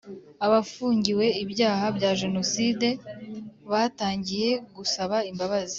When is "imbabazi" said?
5.31-5.69